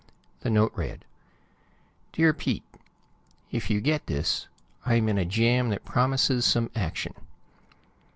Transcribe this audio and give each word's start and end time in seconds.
The 0.39 0.49
note 0.49 0.71
read: 0.73 1.05
Dear 2.11 2.33
Pete: 2.33 2.63
If 3.51 3.69
you 3.69 3.79
get 3.79 4.07
this, 4.07 4.47
I'm 4.83 5.07
in 5.09 5.19
a 5.19 5.25
jam 5.25 5.69
that 5.69 5.85
promises 5.85 6.43
some 6.43 6.71
action. 6.75 7.13